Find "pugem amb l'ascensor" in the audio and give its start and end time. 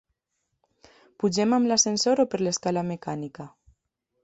1.23-2.23